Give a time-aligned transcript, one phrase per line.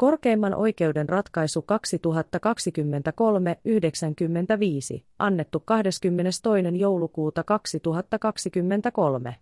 [0.00, 1.64] Korkeimman oikeuden ratkaisu 2023-95,
[5.18, 6.78] annettu 22.
[6.78, 9.36] joulukuuta 2023.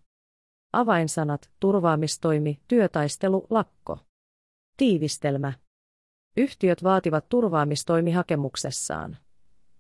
[0.73, 3.99] Avainsanat, turvaamistoimi, työtaistelu, lakko.
[4.77, 5.53] Tiivistelmä.
[6.37, 9.17] Yhtiöt vaativat turvaamistoimihakemuksessaan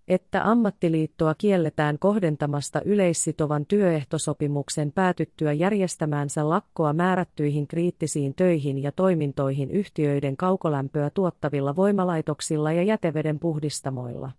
[0.09, 10.36] että ammattiliittoa kielletään kohdentamasta yleissitovan työehtosopimuksen päätyttyä järjestämäänsä lakkoa määrättyihin kriittisiin töihin ja toimintoihin yhtiöiden
[10.36, 14.30] kaukolämpöä tuottavilla voimalaitoksilla ja jäteveden puhdistamoilla.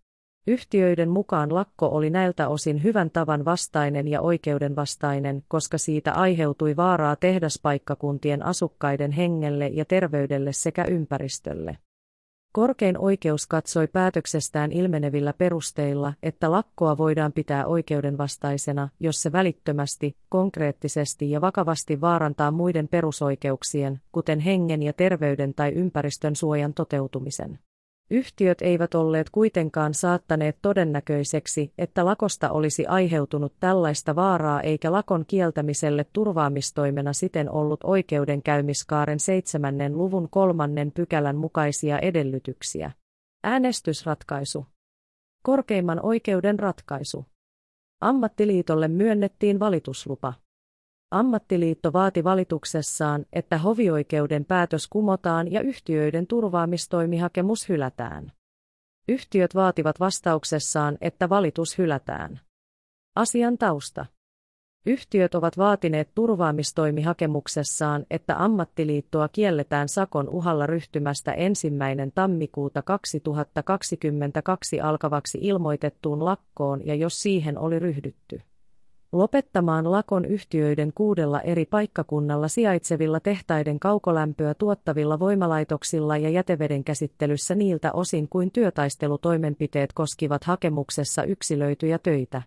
[0.48, 7.16] Yhtiöiden mukaan lakko oli näiltä osin hyvän tavan vastainen ja oikeudenvastainen, koska siitä aiheutui vaaraa
[7.16, 11.78] tehdaspaikkakuntien asukkaiden hengelle ja terveydelle sekä ympäristölle.
[12.52, 21.32] Korkein oikeus katsoi päätöksestään ilmenevillä perusteilla, että lakkoa voidaan pitää oikeudenvastaisena, jos se välittömästi, konkreettisesti
[21.32, 27.60] ja vakavasti vaarantaa muiden perusoikeuksien, kuten hengen ja terveyden tai ympäristön suojan toteutumisen.
[28.12, 36.06] Yhtiöt eivät olleet kuitenkaan saattaneet todennäköiseksi, että lakosta olisi aiheutunut tällaista vaaraa eikä lakon kieltämiselle
[36.14, 42.92] turvaamistoimena siten ollut oikeudenkäymiskaaren seitsemännen luvun kolmannen pykälän mukaisia edellytyksiä.
[43.44, 44.66] Äänestysratkaisu.
[45.44, 47.26] Korkeimman oikeuden ratkaisu.
[48.02, 50.34] Ammattiliitolle myönnettiin valituslupa.
[51.12, 58.32] Ammattiliitto vaati valituksessaan, että hovioikeuden päätös kumotaan ja yhtiöiden turvaamistoimihakemus hylätään.
[59.08, 62.40] Yhtiöt vaativat vastauksessaan, että valitus hylätään.
[63.16, 64.06] Asian tausta.
[64.86, 76.26] Yhtiöt ovat vaatineet turvaamistoimihakemuksessaan, että ammattiliittoa kielletään sakon uhalla ryhtymästä ensimmäinen tammikuuta 2022 alkavaksi ilmoitettuun
[76.26, 78.42] lakkoon ja jos siihen oli ryhdytty
[79.12, 87.92] lopettamaan lakon yhtiöiden kuudella eri paikkakunnalla sijaitsevilla tehtaiden kaukolämpöä tuottavilla voimalaitoksilla ja jäteveden käsittelyssä niiltä
[87.92, 92.42] osin kuin työtaistelutoimenpiteet koskivat hakemuksessa yksilöityjä töitä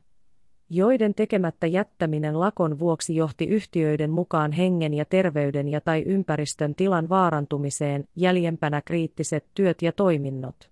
[0.75, 7.09] joiden tekemättä jättäminen lakon vuoksi johti yhtiöiden mukaan hengen ja terveyden ja tai ympäristön tilan
[7.09, 10.72] vaarantumiseen, jäljempänä kriittiset työt ja toiminnot.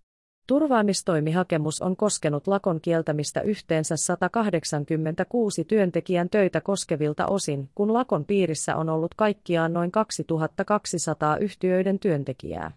[0.50, 8.88] Turvaamistoimihakemus on koskenut lakon kieltämistä yhteensä 186 työntekijän töitä koskevilta osin, kun lakon piirissä on
[8.88, 12.72] ollut kaikkiaan noin 2200 yhtiöiden työntekijää.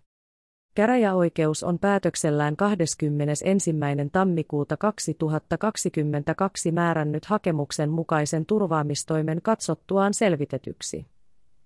[0.75, 3.75] Käräjäoikeus on päätöksellään 21.
[4.11, 11.05] tammikuuta 2022 määrännyt hakemuksen mukaisen turvaamistoimen katsottuaan selvitetyksi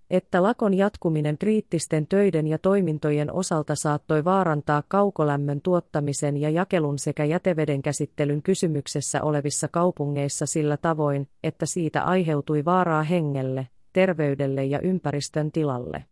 [0.09, 7.25] että lakon jatkuminen kriittisten töiden ja toimintojen osalta saattoi vaarantaa kaukolämmön tuottamisen ja jakelun sekä
[7.25, 15.51] jäteveden käsittelyn kysymyksessä olevissa kaupungeissa sillä tavoin, että siitä aiheutui vaaraa hengelle, terveydelle ja ympäristön
[15.51, 16.05] tilalle.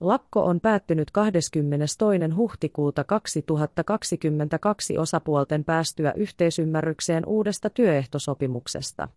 [0.00, 2.00] Lakko on päättynyt 22.
[2.36, 9.08] huhtikuuta 2022 osapuolten päästyä yhteisymmärrykseen uudesta työehtosopimuksesta.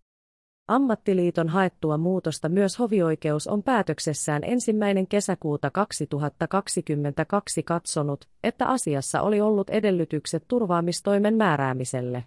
[0.72, 9.70] Ammattiliiton haettua muutosta myös hovioikeus on päätöksessään ensimmäinen kesäkuuta 2022 katsonut, että asiassa oli ollut
[9.70, 12.24] edellytykset turvaamistoimen määräämiselle.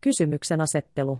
[0.00, 1.18] Kysymyksen asettelu.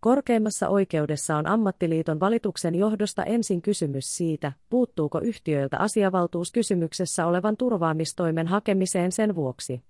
[0.00, 8.46] Korkeimmassa oikeudessa on ammattiliiton valituksen johdosta ensin kysymys siitä, puuttuuko yhtiöiltä asiavaltuus kysymyksessä olevan turvaamistoimen
[8.46, 9.82] hakemiseen sen vuoksi,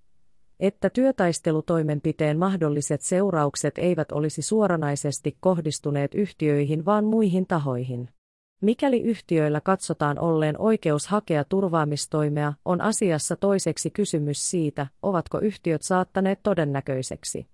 [0.60, 8.09] että työtaistelutoimenpiteen mahdolliset seuraukset eivät olisi suoranaisesti kohdistuneet yhtiöihin vaan muihin tahoihin.
[8.60, 16.41] Mikäli yhtiöillä katsotaan olleen oikeus hakea turvaamistoimea, on asiassa toiseksi kysymys siitä, ovatko yhtiöt saattaneet
[16.42, 17.47] todennäköiseksi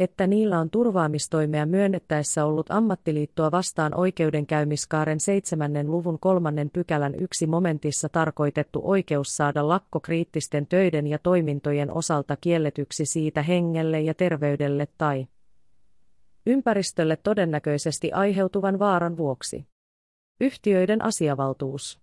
[0.00, 5.72] että niillä on turvaamistoimea myönnettäessä ollut ammattiliittoa vastaan oikeudenkäymiskaaren 7.
[5.86, 13.06] luvun kolmannen pykälän yksi momentissa tarkoitettu oikeus saada lakko kriittisten töiden ja toimintojen osalta kielletyksi
[13.06, 15.26] siitä hengelle ja terveydelle tai
[16.46, 19.66] ympäristölle todennäköisesti aiheutuvan vaaran vuoksi.
[20.40, 22.00] Yhtiöiden asiavaltuus.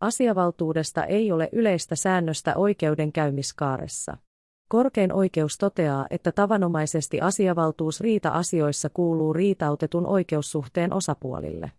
[0.00, 4.16] Asiavaltuudesta ei ole yleistä säännöstä oikeudenkäymiskaaressa.
[4.72, 11.72] Korkein oikeus toteaa, että tavanomaisesti asiavaltuus riita-asioissa kuuluu riitautetun oikeussuhteen osapuolille.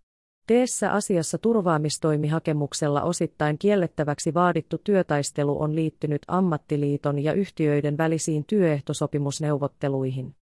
[0.47, 10.35] Teessä asiassa turvaamistoimihakemuksella osittain kiellettäväksi vaadittu työtaistelu on liittynyt ammattiliiton ja yhtiöiden välisiin työehtosopimusneuvotteluihin.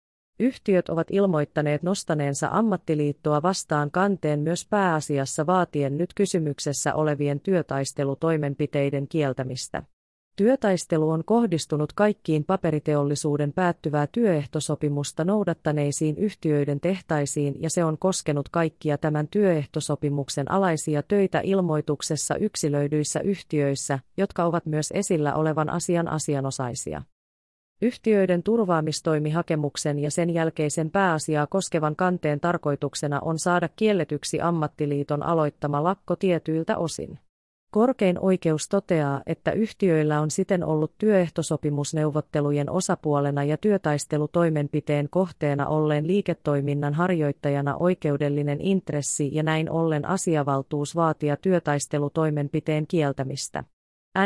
[0.40, 9.82] Yhtiöt ovat ilmoittaneet nostaneensa ammattiliittoa vastaan kanteen myös pääasiassa vaatien nyt kysymyksessä olevien työtaistelutoimenpiteiden kieltämistä.
[10.36, 18.98] Työtaistelu on kohdistunut kaikkiin paperiteollisuuden päättyvää työehtosopimusta noudattaneisiin yhtiöiden tehtaisiin ja se on koskenut kaikkia
[18.98, 27.02] tämän työehtosopimuksen alaisia töitä ilmoituksessa yksilöidyissä yhtiöissä, jotka ovat myös esillä olevan asian asianosaisia.
[27.82, 36.16] Yhtiöiden turvaamistoimihakemuksen ja sen jälkeisen pääasiaa koskevan kanteen tarkoituksena on saada kielletyksi ammattiliiton aloittama lakko
[36.16, 37.18] tietyiltä osin.
[37.76, 46.94] Korkein oikeus toteaa, että yhtiöillä on siten ollut työehtosopimusneuvottelujen osapuolena ja työtaistelutoimenpiteen kohteena olleen liiketoiminnan
[46.94, 53.64] harjoittajana oikeudellinen intressi ja näin ollen asiavaltuus vaatia työtaistelutoimenpiteen kieltämistä.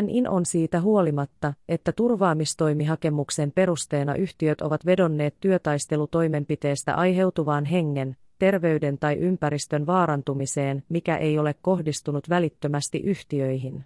[0.02, 9.16] NIN on siitä huolimatta, että turvaamistoimihakemuksen perusteena yhtiöt ovat vedonneet työtaistelutoimenpiteestä aiheutuvaan hengen, terveyden tai
[9.16, 13.84] ympäristön vaarantumiseen, mikä ei ole kohdistunut välittömästi yhtiöihin.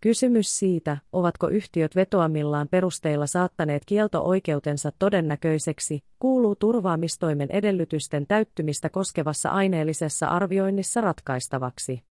[0.00, 10.26] Kysymys siitä, ovatko yhtiöt vetoamillaan perusteilla saattaneet kielto-oikeutensa todennäköiseksi, kuuluu turvaamistoimen edellytysten täyttymistä koskevassa aineellisessa
[10.26, 12.02] arvioinnissa ratkaistavaksi.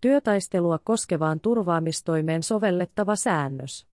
[0.00, 3.87] Työtaistelua koskevaan turvaamistoimeen sovellettava säännös.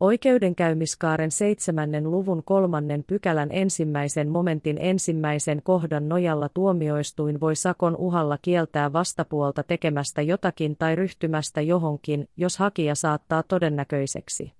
[0.00, 8.92] Oikeudenkäymiskaaren seitsemännen luvun kolmannen pykälän ensimmäisen momentin ensimmäisen kohdan nojalla tuomioistuin voi sakon uhalla kieltää
[8.92, 14.52] vastapuolta tekemästä jotakin tai ryhtymästä johonkin, jos hakija saattaa todennäköiseksi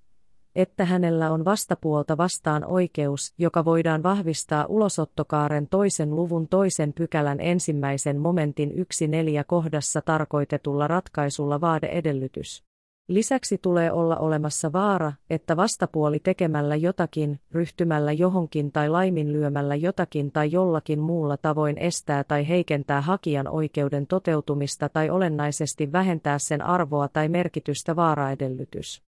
[0.54, 8.18] että hänellä on vastapuolta vastaan oikeus, joka voidaan vahvistaa ulosottokaaren toisen luvun toisen pykälän ensimmäisen
[8.18, 12.69] momentin yksi neljä kohdassa tarkoitetulla ratkaisulla vaadeedellytys.
[13.10, 20.52] Lisäksi tulee olla olemassa vaara, että vastapuoli tekemällä jotakin, ryhtymällä johonkin tai laiminlyömällä jotakin tai
[20.52, 27.28] jollakin muulla tavoin estää tai heikentää hakijan oikeuden toteutumista tai olennaisesti vähentää sen arvoa tai
[27.28, 29.09] merkitystä vaaraedellytys.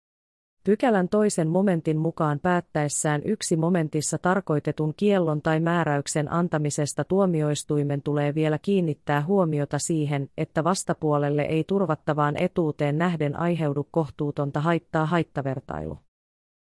[0.68, 8.58] Pykälän toisen momentin mukaan päättäessään yksi momentissa tarkoitetun kiellon tai määräyksen antamisesta tuomioistuimen tulee vielä
[8.58, 15.98] kiinnittää huomiota siihen, että vastapuolelle ei turvattavaan etuuteen nähden aiheudu kohtuutonta haittaa haittavertailu.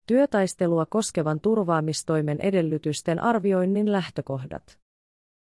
[0.06, 4.78] Työtaistelua koskevan turvaamistoimen edellytysten arvioinnin lähtökohdat.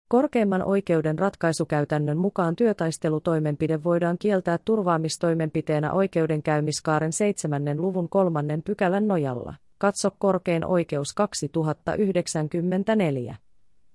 [0.09, 7.63] Korkeimman oikeuden ratkaisukäytännön mukaan työtaistelutoimenpide voidaan kieltää turvaamistoimenpiteenä oikeudenkäymiskaaren 7.
[7.77, 9.53] luvun kolmannen pykälän nojalla.
[9.77, 13.35] Katso korkein oikeus 2094.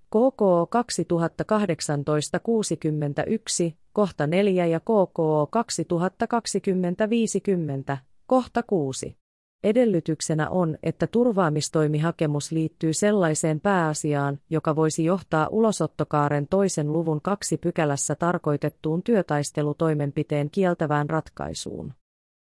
[0.06, 0.69] KKO
[3.70, 5.50] 2018-61, kohta 4 ja KKO
[7.94, 9.21] 2020-50, kohta 6.
[9.64, 18.14] Edellytyksenä on, että turvaamistoimihakemus liittyy sellaiseen pääasiaan, joka voisi johtaa ulosottokaaren toisen luvun kaksi pykälässä
[18.14, 21.93] tarkoitettuun työtaistelutoimenpiteen kieltävään ratkaisuun.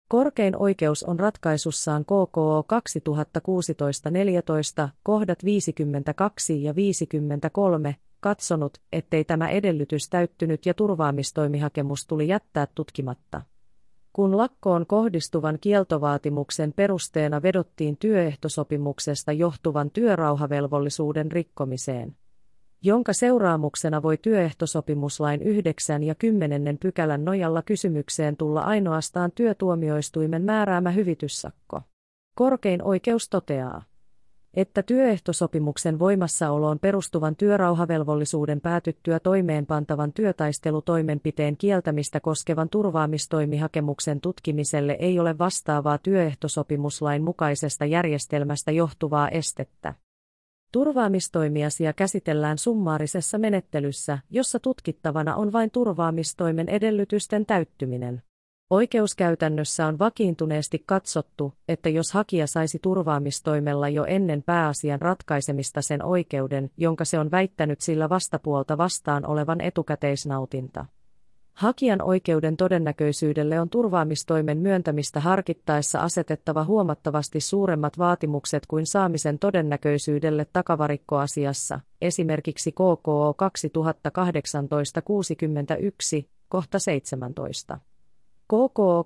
[0.09, 2.67] Korkein oikeus on ratkaisussaan KKO
[4.85, 13.43] 2016-14, kohdat 52 ja 53, katsonut, ettei tämä edellytys täyttynyt ja turvaamistoimihakemus tuli jättää tutkimatta
[14.12, 22.17] kun lakkoon kohdistuvan kieltovaatimuksen perusteena vedottiin työehtosopimuksesta johtuvan työrauhavelvollisuuden rikkomiseen,
[22.82, 31.81] jonka seuraamuksena voi työehtosopimuslain 9 ja 10 pykälän nojalla kysymykseen tulla ainoastaan työtuomioistuimen määräämä hyvityssakko.
[32.35, 33.92] Korkein oikeus toteaa
[34.55, 45.99] että työehtosopimuksen voimassaoloon perustuvan työrauhavelvollisuuden päätyttyä toimeenpantavan työtaistelutoimenpiteen kieltämistä koskevan turvaamistoimihakemuksen tutkimiselle ei ole vastaavaa
[45.99, 49.94] työehtosopimuslain mukaisesta järjestelmästä johtuvaa estettä.
[50.73, 58.23] Turvaamistoimiasia käsitellään summaarisessa menettelyssä, jossa tutkittavana on vain turvaamistoimen edellytysten täyttyminen.
[58.72, 66.70] Oikeuskäytännössä on vakiintuneesti katsottu, että jos hakija saisi turvaamistoimella jo ennen pääasian ratkaisemista sen oikeuden,
[66.76, 70.86] jonka se on väittänyt sillä vastapuolta vastaan olevan etukäteisnautinta.
[71.55, 81.81] Hakijan oikeuden todennäköisyydelle on turvaamistoimen myöntämistä harkittaessa asetettava huomattavasti suuremmat vaatimukset kuin saamisen todennäköisyydelle takavarikkoasiassa,
[82.02, 83.34] esimerkiksi KKO
[86.22, 87.79] 2018-61, kohta 17.
[88.53, 89.05] KKO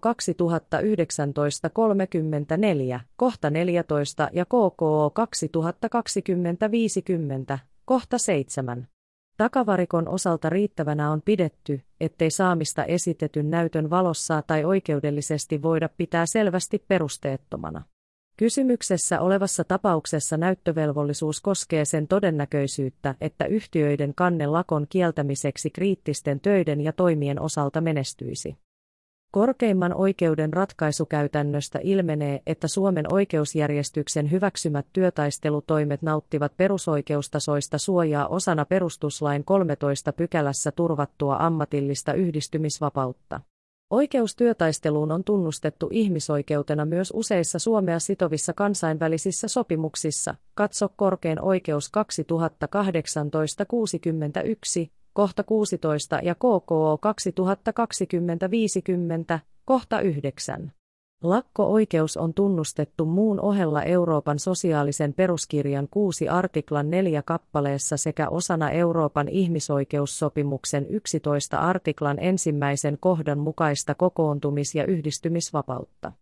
[2.96, 5.12] 2019-34, kohta 14 ja KKO
[7.54, 8.88] 2020-50, kohta 7.
[9.36, 16.84] Takavarikon osalta riittävänä on pidetty, ettei saamista esitetyn näytön valossa tai oikeudellisesti voida pitää selvästi
[16.88, 17.82] perusteettomana.
[18.36, 26.92] Kysymyksessä olevassa tapauksessa näyttövelvollisuus koskee sen todennäköisyyttä, että yhtiöiden kanne lakon kieltämiseksi kriittisten töiden ja
[26.92, 28.56] toimien osalta menestyisi.
[29.36, 40.12] Korkeimman oikeuden ratkaisukäytännöstä ilmenee, että Suomen oikeusjärjestyksen hyväksymät työtaistelutoimet nauttivat perusoikeustasoista suojaa osana perustuslain 13
[40.12, 43.40] pykälässä turvattua ammatillista yhdistymisvapautta.
[43.90, 50.34] Oikeus työtaisteluun on tunnustettu ihmisoikeutena myös useissa Suomea sitovissa kansainvälisissä sopimuksissa.
[50.54, 51.90] Katso korkein oikeus
[54.84, 56.98] 2018-61, kohta 16 ja KKO
[59.34, 60.72] 2020-50, kohta 9.
[61.22, 69.28] Lakko-oikeus on tunnustettu muun ohella Euroopan sosiaalisen peruskirjan 6 artiklan 4 kappaleessa sekä osana Euroopan
[69.28, 76.12] ihmisoikeussopimuksen 11 artiklan ensimmäisen kohdan mukaista kokoontumis- ja yhdistymisvapautta.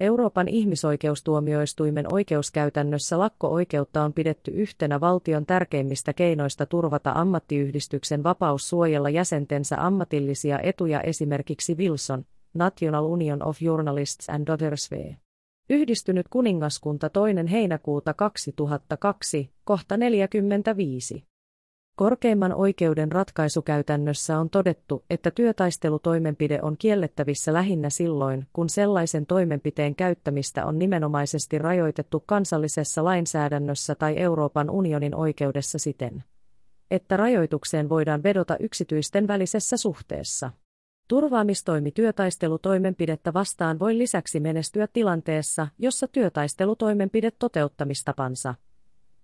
[0.00, 9.86] Euroopan ihmisoikeustuomioistuimen oikeuskäytännössä lakko-oikeutta on pidetty yhtenä valtion tärkeimmistä keinoista turvata ammattiyhdistyksen vapaus suojella jäsentensä
[9.86, 14.94] ammatillisia etuja esimerkiksi Wilson, National Union of Journalists and Others v.
[15.70, 17.52] Yhdistynyt kuningaskunta 2.
[17.52, 21.31] heinäkuuta 2002, kohta 45.
[21.96, 30.66] Korkeimman oikeuden ratkaisukäytännössä on todettu, että työtaistelutoimenpide on kiellettävissä lähinnä silloin, kun sellaisen toimenpiteen käyttämistä
[30.66, 36.24] on nimenomaisesti rajoitettu kansallisessa lainsäädännössä tai Euroopan unionin oikeudessa siten,
[36.90, 40.50] että rajoitukseen voidaan vedota yksityisten välisessä suhteessa.
[41.08, 48.54] Turvaamistoimi työtaistelutoimenpidettä vastaan voi lisäksi menestyä tilanteessa, jossa työtaistelutoimenpide toteuttamistapansa,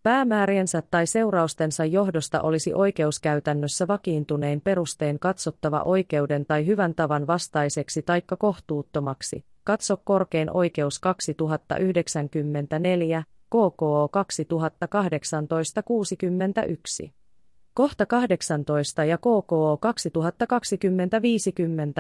[0.09, 8.37] päämääriensä tai seuraustensa johdosta olisi oikeuskäytännössä vakiintunein perustein katsottava oikeuden tai hyvän tavan vastaiseksi taikka
[8.37, 9.45] kohtuuttomaksi.
[9.65, 14.11] Katso korkein oikeus 2094, KKO
[17.07, 17.11] 2018-61.
[17.75, 19.79] Kohta 18 ja KKO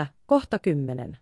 [0.03, 1.19] 2020-50, kohta 10.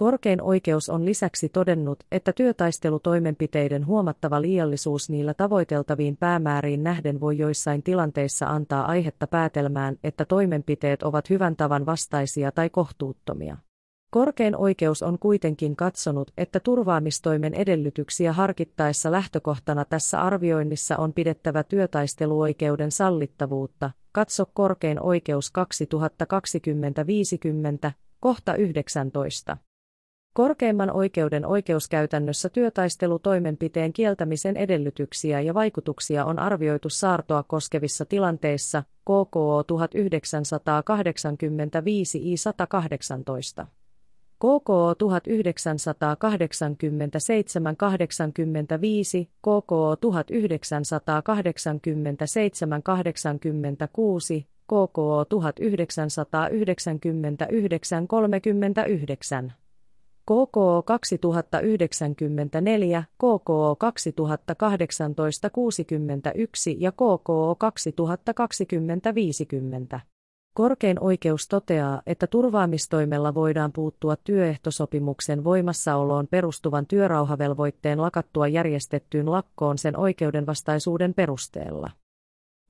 [0.00, 7.82] Korkein oikeus on lisäksi todennut, että työtaistelutoimenpiteiden huomattava liiallisuus niillä tavoiteltaviin päämääriin nähden voi joissain
[7.82, 13.56] tilanteissa antaa aihetta päätelmään, että toimenpiteet ovat hyvän tavan vastaisia tai kohtuuttomia.
[14.10, 22.90] Korkein oikeus on kuitenkin katsonut, että turvaamistoimen edellytyksiä harkittaessa lähtökohtana tässä arvioinnissa on pidettävä työtaisteluoikeuden
[22.90, 23.90] sallittavuutta.
[24.12, 25.52] Katso korkein oikeus
[27.88, 27.90] 2020-50,
[28.20, 29.56] kohta 19.
[30.32, 42.32] Korkeimman oikeuden oikeuskäytännössä työtaistelutoimenpiteen kieltämisen edellytyksiä ja vaikutuksia on arvioitu saartoa koskevissa tilanteissa, KKO 1985
[42.32, 43.66] I 118.
[44.38, 59.52] KKO 1987 85, KKO 1987 86, KKO 1999 39.
[60.30, 70.00] KKO 2094, KKO 2018 61 ja KKO 2020 50.
[70.54, 79.98] Korkein oikeus toteaa, että turvaamistoimella voidaan puuttua työehtosopimuksen voimassaoloon perustuvan työrauhavelvoitteen lakattua järjestettyyn lakkoon sen
[79.98, 81.90] oikeudenvastaisuuden perusteella.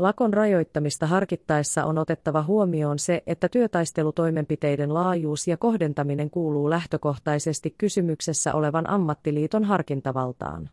[0.01, 8.55] Lakon rajoittamista harkittaessa on otettava huomioon se, että työtaistelutoimenpiteiden laajuus ja kohdentaminen kuuluu lähtökohtaisesti kysymyksessä
[8.55, 10.71] olevan ammattiliiton harkintavaltaan.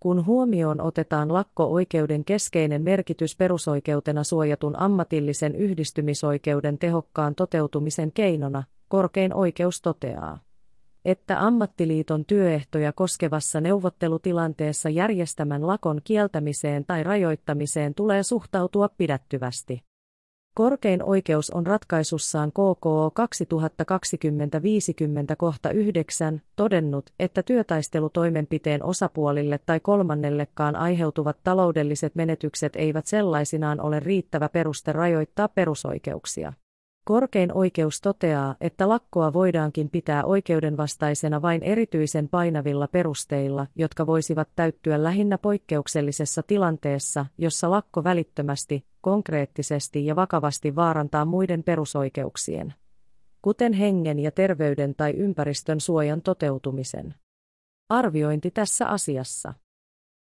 [0.00, 9.82] Kun huomioon otetaan lakko-oikeuden keskeinen merkitys perusoikeutena suojatun ammatillisen yhdistymisoikeuden tehokkaan toteutumisen keinona, korkein oikeus
[9.82, 10.45] toteaa
[11.06, 19.82] että ammattiliiton työehtoja koskevassa neuvottelutilanteessa järjestämän lakon kieltämiseen tai rajoittamiseen tulee suhtautua pidättyvästi.
[20.54, 23.12] Korkein oikeus on ratkaisussaan KKO
[25.32, 34.00] 2020-50 kohta 9 todennut, että työtaistelutoimenpiteen osapuolille tai kolmannellekaan aiheutuvat taloudelliset menetykset eivät sellaisinaan ole
[34.00, 36.52] riittävä peruste rajoittaa perusoikeuksia.
[37.08, 45.02] Korkein oikeus toteaa, että lakkoa voidaankin pitää oikeudenvastaisena vain erityisen painavilla perusteilla, jotka voisivat täyttyä
[45.02, 52.74] lähinnä poikkeuksellisessa tilanteessa, jossa lakko välittömästi, konkreettisesti ja vakavasti vaarantaa muiden perusoikeuksien,
[53.42, 57.14] kuten hengen ja terveyden tai ympäristön suojan toteutumisen.
[57.88, 59.54] Arviointi tässä asiassa.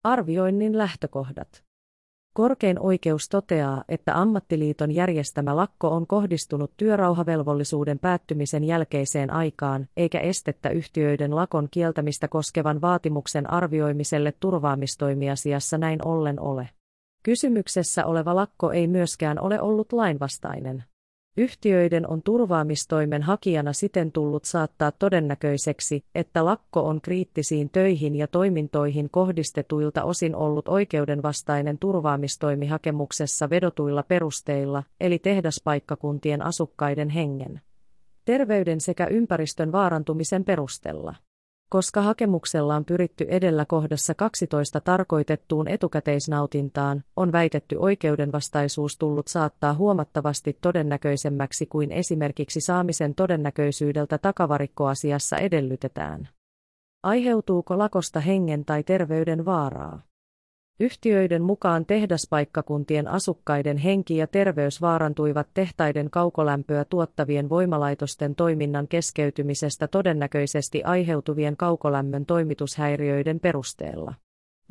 [0.05, 1.70] Arvioinnin lähtökohdat.
[2.33, 10.71] Korkein oikeus toteaa, että ammattiliiton järjestämä lakko on kohdistunut työrauhavelvollisuuden päättymisen jälkeiseen aikaan, eikä estettä
[10.71, 16.69] yhtiöiden lakon kieltämistä koskevan vaatimuksen arvioimiselle turvaamistoimiasiassa näin ollen ole.
[17.23, 20.85] Kysymyksessä oleva lakko ei myöskään ole ollut lainvastainen.
[21.37, 29.11] Yhtiöiden on turvaamistoimen hakijana siten tullut saattaa todennäköiseksi, että lakko on kriittisiin töihin ja toimintoihin
[29.11, 37.61] kohdistetuilta osin ollut oikeudenvastainen turvaamistoimi hakemuksessa vedotuilla perusteilla, eli tehdaspaikkakuntien asukkaiden hengen,
[38.25, 41.15] terveyden sekä ympäristön vaarantumisen perusteella
[41.71, 50.59] koska hakemuksella on pyritty edellä kohdassa 12 tarkoitettuun etukäteisnautintaan, on väitetty oikeudenvastaisuus tullut saattaa huomattavasti
[50.61, 56.29] todennäköisemmäksi kuin esimerkiksi saamisen todennäköisyydeltä takavarikkoasiassa edellytetään.
[57.03, 60.10] Aiheutuuko lakosta hengen tai terveyden vaaraa?
[60.81, 70.85] Yhtiöiden mukaan tehdaspaikkakuntien asukkaiden henki ja terveys vaarantuivat tehtaiden kaukolämpöä tuottavien voimalaitosten toiminnan keskeytymisestä todennäköisesti
[70.85, 74.15] aiheutuvien kaukolämmön toimitushäiriöiden perusteella.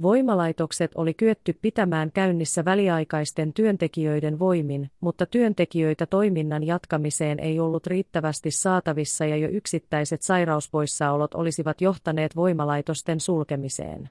[0.02, 8.52] Voimalaitokset oli kyetty pitämään käynnissä väliaikaisten työntekijöiden voimin, mutta työntekijöitä toiminnan jatkamiseen ei ollut riittävästi
[8.52, 14.10] saatavissa ja jo yksittäiset sairauspoissaolot olisivat johtaneet voimalaitosten sulkemiseen.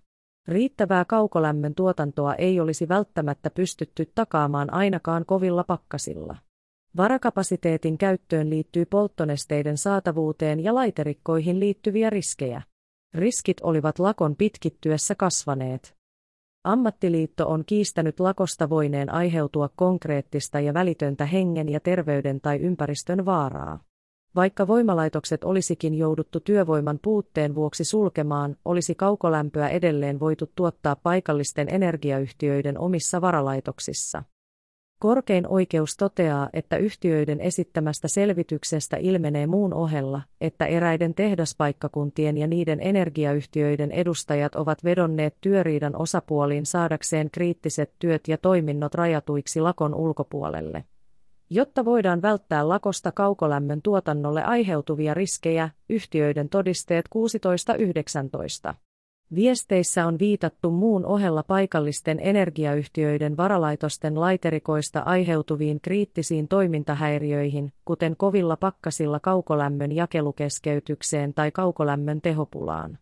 [0.48, 6.36] Riittävää kaukolämmön tuotantoa ei olisi välttämättä pystytty takaamaan ainakaan kovilla pakkasilla.
[6.96, 12.62] Varakapasiteetin käyttöön liittyy polttonesteiden saatavuuteen ja laiterikkoihin liittyviä riskejä.
[13.14, 15.94] Riskit olivat lakon pitkittyessä kasvaneet.
[16.64, 23.87] Ammattiliitto on kiistänyt lakosta voineen aiheutua konkreettista ja välitöntä hengen ja terveyden tai ympäristön vaaraa.
[24.38, 32.78] Vaikka voimalaitokset olisikin jouduttu työvoiman puutteen vuoksi sulkemaan, olisi kaukolämpöä edelleen voitu tuottaa paikallisten energiayhtiöiden
[32.78, 34.22] omissa varalaitoksissa.
[35.00, 42.78] Korkein oikeus toteaa, että yhtiöiden esittämästä selvityksestä ilmenee muun ohella, että eräiden tehdaspaikkakuntien ja niiden
[42.80, 50.84] energiayhtiöiden edustajat ovat vedonneet työriidan osapuoliin saadakseen kriittiset työt ja toiminnot rajatuiksi lakon ulkopuolelle.
[51.50, 57.08] Jotta voidaan välttää lakosta kaukolämmön tuotannolle aiheutuvia riskejä, yhtiöiden todisteet
[58.68, 58.74] 16.19.
[59.34, 69.20] Viesteissä on viitattu muun ohella paikallisten energiayhtiöiden varalaitosten laiterikoista aiheutuviin kriittisiin toimintahäiriöihin, kuten kovilla pakkasilla
[69.20, 72.98] kaukolämmön jakelukeskeytykseen tai kaukolämmön tehopulaan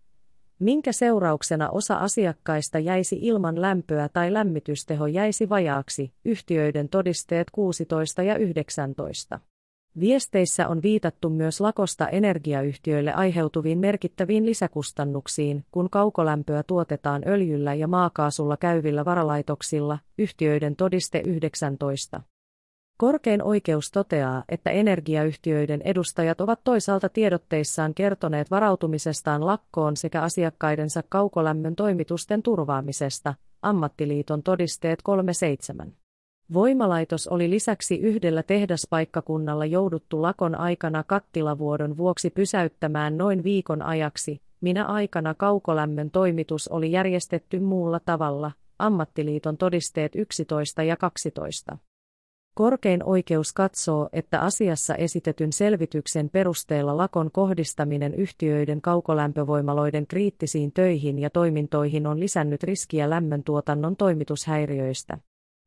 [0.58, 8.36] minkä seurauksena osa asiakkaista jäisi ilman lämpöä tai lämmitysteho jäisi vajaaksi, yhtiöiden todisteet 16 ja
[8.36, 9.40] 19.
[10.00, 18.56] Viesteissä on viitattu myös lakosta energiayhtiöille aiheutuviin merkittäviin lisäkustannuksiin, kun kaukolämpöä tuotetaan öljyllä ja maakaasulla
[18.56, 22.20] käyvillä varalaitoksilla, yhtiöiden todiste 19.
[22.98, 31.76] Korkein oikeus toteaa, että energiayhtiöiden edustajat ovat toisaalta tiedotteissaan kertoneet varautumisestaan lakkoon sekä asiakkaidensa kaukolämmön
[31.76, 35.92] toimitusten turvaamisesta, ammattiliiton todisteet 37.
[36.52, 44.84] Voimalaitos oli lisäksi yhdellä tehdaspaikkakunnalla jouduttu lakon aikana kattilavuodon vuoksi pysäyttämään noin viikon ajaksi, minä
[44.84, 51.78] aikana kaukolämmön toimitus oli järjestetty muulla tavalla, ammattiliiton todisteet 11 ja 12.
[52.58, 61.30] Korkein oikeus katsoo, että asiassa esitetyn selvityksen perusteella lakon kohdistaminen yhtiöiden kaukolämpövoimaloiden kriittisiin töihin ja
[61.30, 65.18] toimintoihin on lisännyt riskiä lämmöntuotannon toimitushäiriöistä.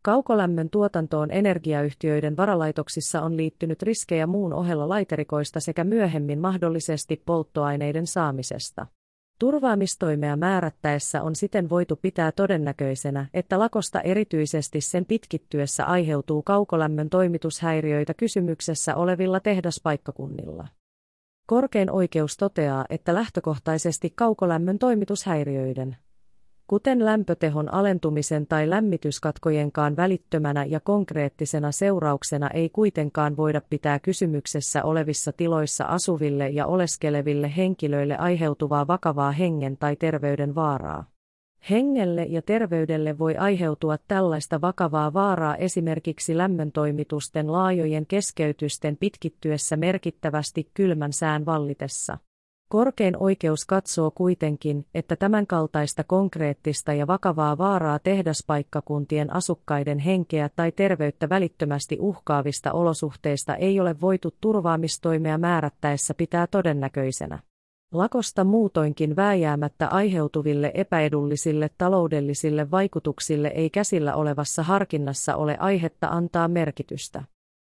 [0.03, 8.87] Kaukolämmön tuotantoon energiayhtiöiden varalaitoksissa on liittynyt riskejä muun ohella laiterikoista sekä myöhemmin mahdollisesti polttoaineiden saamisesta.
[9.39, 18.13] Turvaamistoimea määrättäessä on siten voitu pitää todennäköisenä, että lakosta erityisesti sen pitkittyessä aiheutuu kaukolämmön toimitushäiriöitä
[18.13, 20.67] kysymyksessä olevilla tehdaspaikkakunnilla.
[21.47, 25.97] Korkein oikeus toteaa, että lähtökohtaisesti kaukolämmön toimitushäiriöiden
[26.69, 35.31] kuten lämpötehon alentumisen tai lämmityskatkojenkaan välittömänä ja konkreettisena seurauksena ei kuitenkaan voida pitää kysymyksessä olevissa
[35.31, 41.05] tiloissa asuville ja oleskeleville henkilöille aiheutuvaa vakavaa hengen tai terveyden vaaraa.
[41.69, 51.13] Hengelle ja terveydelle voi aiheutua tällaista vakavaa vaaraa esimerkiksi lämmöntoimitusten laajojen keskeytysten pitkittyessä merkittävästi kylmän
[51.13, 52.17] sään vallitessa.
[52.71, 61.29] Korkein oikeus katsoo kuitenkin, että tämänkaltaista konkreettista ja vakavaa vaaraa tehdaspaikkakuntien asukkaiden henkeä tai terveyttä
[61.29, 67.39] välittömästi uhkaavista olosuhteista ei ole voitu turvaamistoimea määrättäessä pitää todennäköisenä.
[67.93, 77.23] Lakosta muutoinkin vääjäämättä aiheutuville epäedullisille taloudellisille vaikutuksille ei käsillä olevassa harkinnassa ole aihetta antaa merkitystä.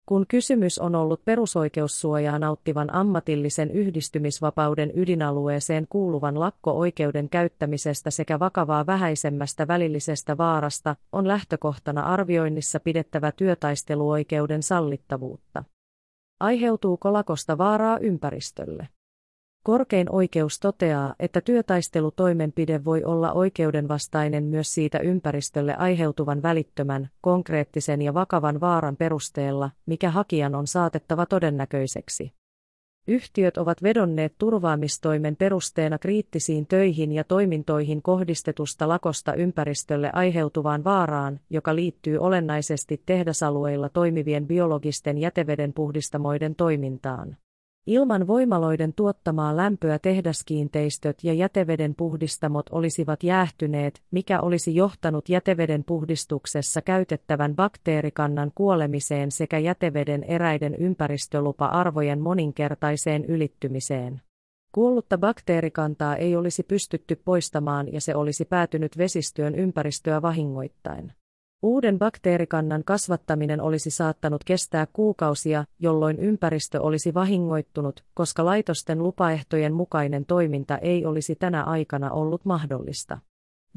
[0.09, 9.67] Kun kysymys on ollut perusoikeussuojaa nauttivan ammatillisen yhdistymisvapauden ydinalueeseen kuuluvan lakko-oikeuden käyttämisestä sekä vakavaa vähäisemmästä
[9.67, 15.63] välillisestä vaarasta, on lähtökohtana arvioinnissa pidettävä työtaisteluoikeuden sallittavuutta.
[16.39, 18.87] Aiheutuuko lakosta vaaraa ympäristölle?
[19.63, 28.13] Korkein oikeus toteaa, että työtaistelutoimenpide voi olla oikeudenvastainen myös siitä ympäristölle aiheutuvan välittömän, konkreettisen ja
[28.13, 32.33] vakavan vaaran perusteella, mikä hakijan on saatettava todennäköiseksi.
[33.07, 41.75] Yhtiöt ovat vedonneet turvaamistoimen perusteena kriittisiin töihin ja toimintoihin kohdistetusta lakosta ympäristölle aiheutuvaan vaaraan, joka
[41.75, 47.37] liittyy olennaisesti tehdasalueilla toimivien biologisten jäteveden puhdistamoiden toimintaan.
[47.89, 56.81] Ilman voimaloiden tuottamaa lämpöä tehdaskiinteistöt ja jäteveden puhdistamot olisivat jäähtyneet, mikä olisi johtanut jäteveden puhdistuksessa
[56.81, 64.21] käytettävän bakteerikannan kuolemiseen sekä jäteveden eräiden ympäristölupa-arvojen moninkertaiseen ylittymiseen.
[64.71, 71.13] Kuollutta bakteerikantaa ei olisi pystytty poistamaan ja se olisi päätynyt vesistöön ympäristöä vahingoittain.
[71.61, 80.25] Uuden bakteerikannan kasvattaminen olisi saattanut kestää kuukausia, jolloin ympäristö olisi vahingoittunut, koska laitosten lupaehtojen mukainen
[80.25, 83.17] toiminta ei olisi tänä aikana ollut mahdollista.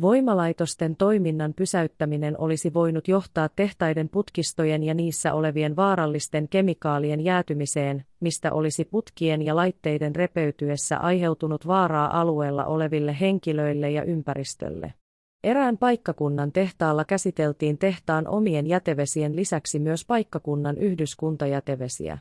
[0.01, 8.53] Voimalaitosten toiminnan pysäyttäminen olisi voinut johtaa tehtaiden putkistojen ja niissä olevien vaarallisten kemikaalien jäätymiseen, mistä
[8.53, 14.95] olisi putkien ja laitteiden repeytyessä aiheutunut vaaraa alueella oleville henkilöille ja ympäristölle.
[15.45, 22.19] Erään paikkakunnan tehtaalla käsiteltiin tehtaan omien jätevesien lisäksi myös paikkakunnan yhdyskuntajätevesiä.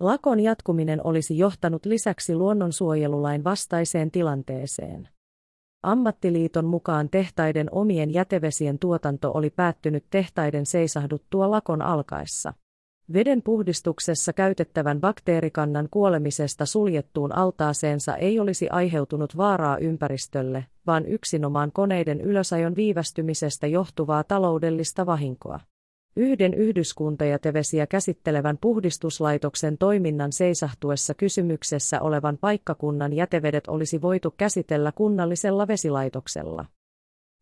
[0.00, 5.08] Lakon jatkuminen olisi johtanut lisäksi luonnonsuojelulain vastaiseen tilanteeseen.
[5.82, 12.54] Ammattiliiton mukaan tehtaiden omien jätevesien tuotanto oli päättynyt tehtaiden seisahduttua lakon alkaessa.
[13.12, 22.20] Veden puhdistuksessa käytettävän bakteerikannan kuolemisesta suljettuun altaaseensa ei olisi aiheutunut vaaraa ympäristölle, vaan yksinomaan koneiden
[22.20, 25.60] ylösajon viivästymisestä johtuvaa taloudellista vahinkoa.
[26.16, 36.64] Yhden yhdyskuntajätevesiä käsittelevän puhdistuslaitoksen toiminnan seisahtuessa kysymyksessä olevan paikkakunnan jätevedet olisi voitu käsitellä kunnallisella vesilaitoksella.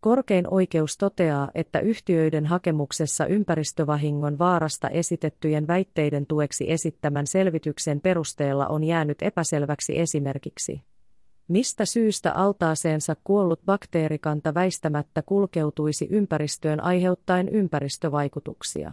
[0.00, 8.84] Korkein oikeus toteaa, että yhtiöiden hakemuksessa ympäristövahingon vaarasta esitettyjen väitteiden tueksi esittämän selvityksen perusteella on
[8.84, 10.82] jäänyt epäselväksi esimerkiksi,
[11.48, 18.92] mistä syystä altaaseensa kuollut bakteerikanta väistämättä kulkeutuisi ympäristöön aiheuttaen ympäristövaikutuksia.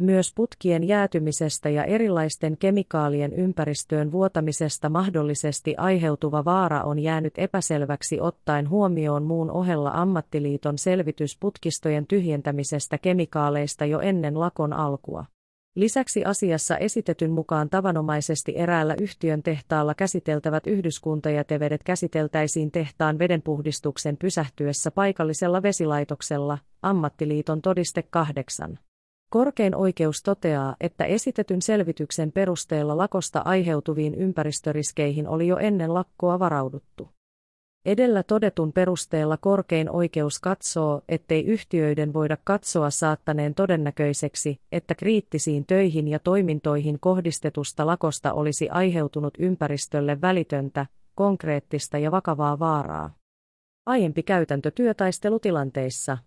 [0.00, 8.70] Myös putkien jäätymisestä ja erilaisten kemikaalien ympäristöön vuotamisesta mahdollisesti aiheutuva vaara on jäänyt epäselväksi ottaen
[8.70, 15.24] huomioon muun ohella ammattiliiton selvitys putkistojen tyhjentämisestä kemikaaleista jo ennen lakon alkua.
[15.74, 25.62] Lisäksi asiassa esitetyn mukaan tavanomaisesti eräällä yhtiön tehtaalla käsiteltävät yhdyskuntajätevedet käsiteltäisiin tehtaan vedenpuhdistuksen pysähtyessä paikallisella
[25.62, 28.78] vesilaitoksella, ammattiliiton todiste 8.
[29.30, 37.08] Korkein oikeus toteaa, että esitetyn selvityksen perusteella lakosta aiheutuviin ympäristöriskeihin oli jo ennen lakkoa varauduttu.
[37.84, 46.08] Edellä todetun perusteella korkein oikeus katsoo, ettei yhtiöiden voida katsoa saattaneen todennäköiseksi, että kriittisiin töihin
[46.08, 53.14] ja toimintoihin kohdistetusta lakosta olisi aiheutunut ympäristölle välitöntä, konkreettista ja vakavaa vaaraa.
[53.86, 56.18] Aiempi käytäntö työtaistelutilanteissa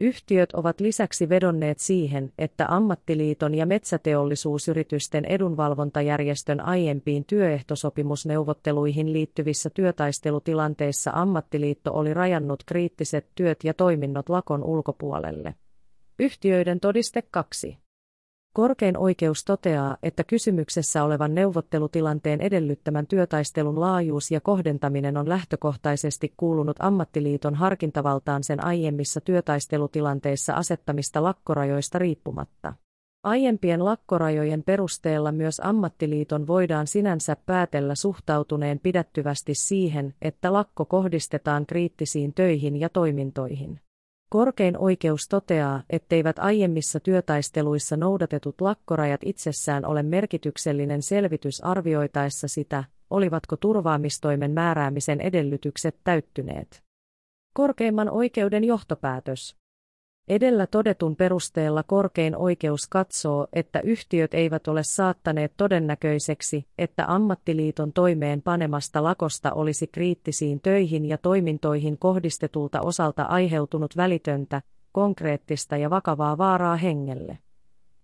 [0.00, 11.92] Yhtiöt ovat lisäksi vedonneet siihen, että ammattiliiton ja metsäteollisuusyritysten edunvalvontajärjestön aiempiin työehtosopimusneuvotteluihin liittyvissä työtaistelutilanteissa ammattiliitto
[11.94, 15.54] oli rajannut kriittiset työt ja toiminnot lakon ulkopuolelle.
[16.18, 17.78] Yhtiöiden todiste 2.
[18.52, 26.76] Korkein oikeus toteaa, että kysymyksessä olevan neuvottelutilanteen edellyttämän työtaistelun laajuus ja kohdentaminen on lähtökohtaisesti kuulunut
[26.80, 32.74] ammattiliiton harkintavaltaan sen aiemmissa työtaistelutilanteissa asettamista lakkorajoista riippumatta.
[33.22, 42.34] Aiempien lakkorajojen perusteella myös ammattiliiton voidaan sinänsä päätellä suhtautuneen pidättyvästi siihen, että lakko kohdistetaan kriittisiin
[42.34, 43.80] töihin ja toimintoihin.
[44.30, 53.56] Korkein oikeus toteaa, etteivät aiemmissa työtaisteluissa noudatetut lakkorajat itsessään ole merkityksellinen selvitys arvioitaessa sitä, olivatko
[53.56, 56.82] turvaamistoimen määräämisen edellytykset täyttyneet.
[57.54, 59.56] Korkeimman oikeuden johtopäätös
[60.30, 68.42] Edellä todetun perusteella korkein oikeus katsoo, että yhtiöt eivät ole saattaneet todennäköiseksi, että ammattiliiton toimeen
[68.42, 74.62] panemasta lakosta olisi kriittisiin töihin ja toimintoihin kohdistetulta osalta aiheutunut välitöntä,
[74.92, 77.38] konkreettista ja vakavaa vaaraa hengelle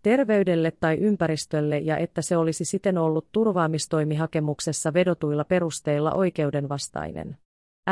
[0.03, 7.37] terveydelle tai ympäristölle ja että se olisi siten ollut turvaamistoimihakemuksessa vedotuilla perusteilla oikeudenvastainen.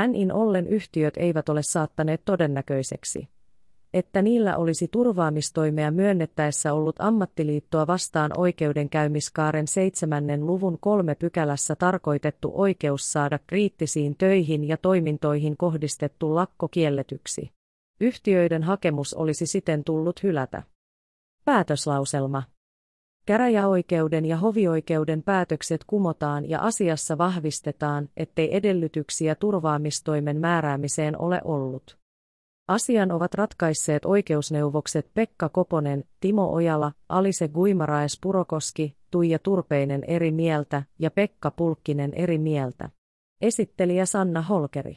[0.08, 3.28] NIN ollen yhtiöt eivät ole saattaneet todennäköiseksi
[3.94, 13.12] että niillä olisi turvaamistoimea myönnettäessä ollut ammattiliittoa vastaan oikeudenkäymiskaaren seitsemännen luvun kolme pykälässä tarkoitettu oikeus
[13.12, 17.50] saada kriittisiin töihin ja toimintoihin kohdistettu lakko kielletyksi.
[18.00, 20.62] Yhtiöiden hakemus olisi siten tullut hylätä.
[21.44, 22.42] Päätöslauselma
[23.26, 32.03] Käräjäoikeuden ja hovioikeuden päätökset kumotaan ja asiassa vahvistetaan, ettei edellytyksiä turvaamistoimen määräämiseen ole ollut.
[32.68, 40.83] Asian ovat ratkaisseet oikeusneuvokset Pekka Koponen, Timo Ojala, Alise Guimaraes Purokoski, Tuija Turpeinen eri mieltä
[40.98, 42.90] ja Pekka Pulkkinen eri mieltä.
[43.40, 44.96] Esittelijä Sanna Holkeri.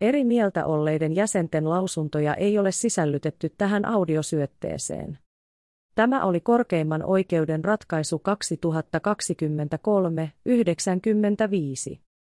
[0.00, 5.18] Eri mieltä olleiden jäsenten lausuntoja ei ole sisällytetty tähän audiosyötteeseen.
[5.94, 8.22] Tämä oli korkeimman oikeuden ratkaisu
[11.94, 12.00] 2023-95.